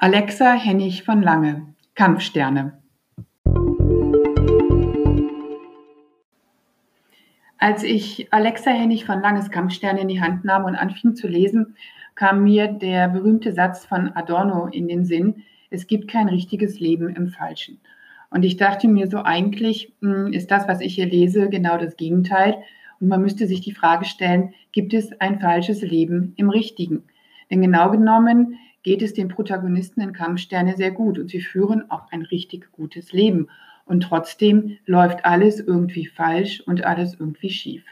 [0.00, 2.78] Alexa Hennig von Lange, Kampfsterne.
[7.58, 11.74] Als ich Alexa Hennig von Langes Kampfsterne in die Hand nahm und anfing zu lesen,
[12.14, 17.08] kam mir der berühmte Satz von Adorno in den Sinn, es gibt kein richtiges Leben
[17.16, 17.80] im Falschen.
[18.30, 21.96] Und ich dachte mir so, eigentlich hm, ist das, was ich hier lese, genau das
[21.96, 22.62] Gegenteil.
[23.00, 27.02] Und man müsste sich die Frage stellen, gibt es ein falsches Leben im Richtigen?
[27.50, 32.10] Denn genau genommen geht es den Protagonisten in Kampfsterne sehr gut und sie führen auch
[32.10, 33.48] ein richtig gutes Leben.
[33.84, 37.84] Und trotzdem läuft alles irgendwie falsch und alles irgendwie schief.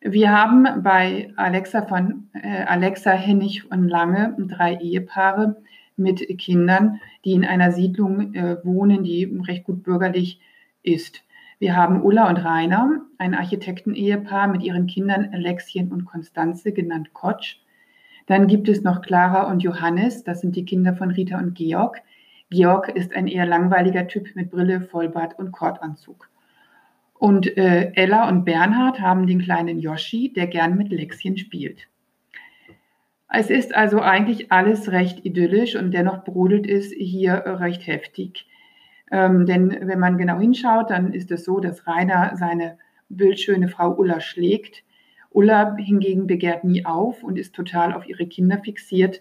[0.00, 5.62] Wir haben bei Alexa von äh, Alexa Hennig und Lange drei Ehepaare
[5.96, 10.40] mit Kindern, die in einer Siedlung äh, wohnen, die recht gut bürgerlich
[10.82, 11.22] ist.
[11.60, 17.58] Wir haben Ulla und Rainer, ein Architekten-Ehepaar mit ihren Kindern Alexien und Konstanze, genannt Kotsch.
[18.26, 22.02] Dann gibt es noch Clara und Johannes, das sind die Kinder von Rita und Georg.
[22.50, 26.28] Georg ist ein eher langweiliger Typ mit Brille, Vollbart und Kordanzug.
[27.14, 31.88] Und äh, Ella und Bernhard haben den kleinen Yoshi, der gern mit Lexien spielt.
[33.28, 38.46] Es ist also eigentlich alles recht idyllisch und dennoch brodelt es hier recht heftig.
[39.10, 42.76] Ähm, denn wenn man genau hinschaut, dann ist es so, dass Rainer seine
[43.08, 44.84] bildschöne Frau Ulla schlägt.
[45.34, 49.20] Ulla hingegen begehrt nie auf und ist total auf ihre Kinder fixiert.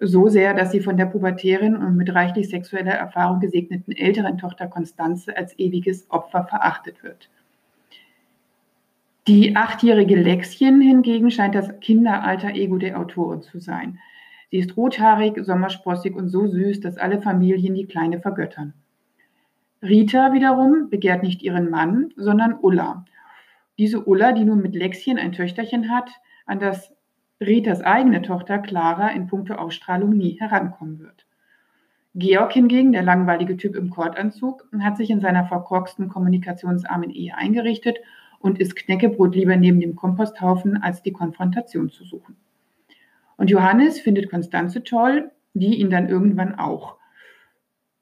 [0.00, 4.68] So sehr, dass sie von der pubertären und mit reichlich sexueller Erfahrung gesegneten älteren Tochter
[4.68, 7.28] Konstanze als ewiges Opfer verachtet wird.
[9.26, 13.98] Die achtjährige Lexien hingegen scheint das Kinderalter Ego der Autorin zu sein.
[14.50, 18.72] Sie ist rothaarig, sommersprossig und so süß, dass alle Familien die Kleine vergöttern.
[19.82, 23.04] Rita wiederum begehrt nicht ihren Mann, sondern Ulla
[23.78, 26.10] diese Ulla, die nun mit Lexchen ein Töchterchen hat,
[26.46, 26.92] an das
[27.40, 31.24] Ritas eigene Tochter Clara in puncto Ausstrahlung nie herankommen wird.
[32.14, 37.98] Georg hingegen, der langweilige Typ im Kordanzug, hat sich in seiner verkorksten kommunikationsarmen Ehe eingerichtet
[38.40, 42.36] und isst Knäckebrot lieber neben dem Komposthaufen, als die Konfrontation zu suchen.
[43.36, 46.96] Und Johannes findet Konstanze toll, die ihn dann irgendwann auch.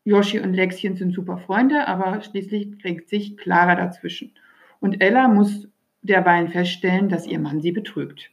[0.05, 4.33] Yoshi und Lexchen sind super Freunde, aber schließlich kriegt sich Clara dazwischen
[4.81, 5.69] und Ella muss
[6.03, 8.31] derweil feststellen, dass ihr Mann sie betrügt.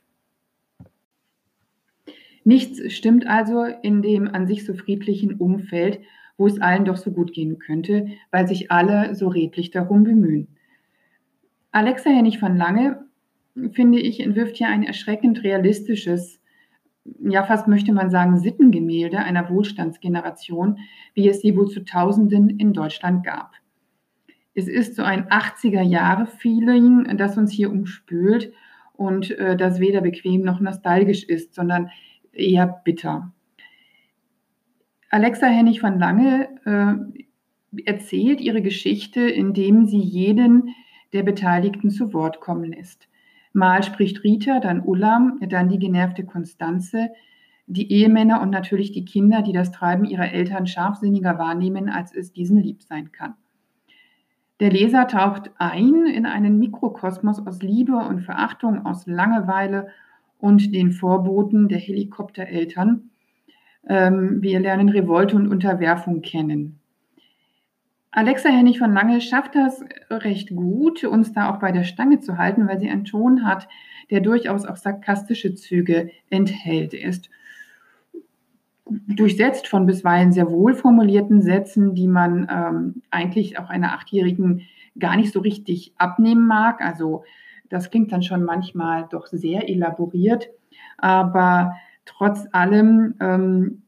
[2.43, 6.01] Nichts stimmt also in dem an sich so friedlichen Umfeld,
[6.37, 10.47] wo es allen doch so gut gehen könnte, weil sich alle so redlich darum bemühen.
[11.71, 13.05] Alexa Hennig von Lange,
[13.71, 16.41] finde ich, entwirft hier ein erschreckend realistisches,
[17.19, 20.79] ja fast möchte man sagen, Sittengemälde einer Wohlstandsgeneration,
[21.13, 23.53] wie es sie wohl zu Tausenden in Deutschland gab.
[24.55, 28.53] Es ist so ein 80er-Jahre-Feeling, das uns hier umspült
[28.93, 31.89] und äh, das weder bequem noch nostalgisch ist, sondern
[32.31, 33.33] eher bitter.
[35.09, 40.69] Alexa Hennig von Lange äh, erzählt ihre Geschichte, indem sie jeden
[41.13, 43.07] der Beteiligten zu Wort kommen lässt.
[43.53, 47.09] Mal spricht Rita, dann Ulla, dann die genervte Konstanze,
[47.67, 52.33] die Ehemänner und natürlich die Kinder, die das Treiben ihrer Eltern scharfsinniger wahrnehmen, als es
[52.33, 53.35] diesen lieb sein kann.
[54.63, 59.89] Der Leser taucht ein in einen Mikrokosmos aus Liebe und Verachtung, aus Langeweile
[60.39, 63.09] und den Vorboten der Helikoptereltern.
[63.89, 66.79] Ähm, wir lernen Revolte und Unterwerfung kennen.
[68.11, 72.37] Alexa Hennig von Lange schafft das recht gut, uns da auch bei der Stange zu
[72.37, 73.67] halten, weil sie einen Ton hat,
[74.11, 76.93] der durchaus auch sarkastische Züge enthält.
[76.93, 77.29] Er ist
[78.85, 84.61] durchsetzt von bisweilen sehr wohl formulierten Sätzen, die man ähm, eigentlich auch einer Achtjährigen
[84.99, 86.81] gar nicht so richtig abnehmen mag.
[86.81, 87.23] Also
[87.69, 90.49] das klingt dann schon manchmal doch sehr elaboriert,
[90.97, 91.73] aber
[92.05, 93.83] trotz allem ähm,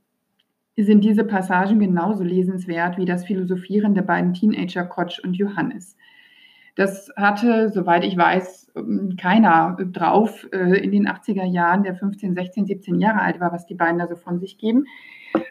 [0.77, 5.95] sind diese Passagen genauso lesenswert wie das Philosophieren der beiden Teenager Kotsch und Johannes.
[6.75, 12.35] Das hatte, soweit ich weiß, ähm, keiner drauf äh, in den 80er Jahren, der 15,
[12.35, 14.85] 16, 17 Jahre alt war, was die beiden da so von sich geben.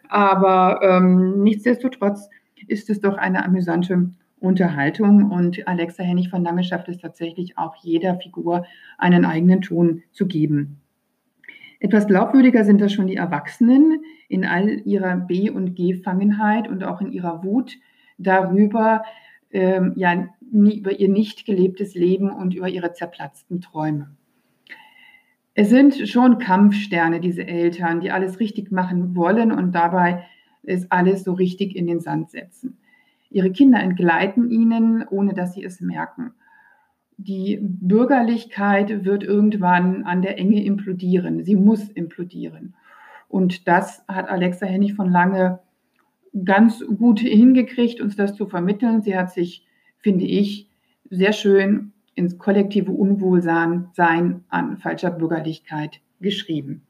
[0.08, 2.28] Aber ähm, nichtsdestotrotz
[2.66, 7.76] ist es doch eine amüsante Unterhaltung und Alexa Hennig von Lange schafft es tatsächlich auch
[7.76, 8.66] jeder Figur
[8.98, 10.80] einen eigenen Ton zu geben.
[11.80, 17.00] Etwas glaubwürdiger sind das schon die Erwachsenen in all ihrer B- und G-Fangenheit und auch
[17.00, 17.76] in ihrer Wut
[18.18, 19.02] darüber,
[19.50, 24.16] ähm, ja, über ihr nicht gelebtes Leben und über ihre zerplatzten Träume.
[25.54, 30.24] Es sind schon Kampfsterne, diese Eltern, die alles richtig machen wollen und dabei
[30.62, 32.78] ist alles so richtig in den Sand setzen.
[33.30, 36.32] Ihre Kinder entgleiten ihnen, ohne dass sie es merken.
[37.16, 41.44] Die Bürgerlichkeit wird irgendwann an der Enge implodieren.
[41.44, 42.74] Sie muss implodieren.
[43.28, 45.60] Und das hat Alexa Hennig von Lange
[46.44, 49.02] ganz gut hingekriegt, uns das zu vermitteln.
[49.02, 49.66] Sie hat sich,
[50.04, 50.68] finde ich,
[51.08, 56.82] sehr schön ins kollektive Unwohlsein sein an falscher Bürgerlichkeit geschrieben.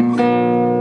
[0.00, 0.73] Musik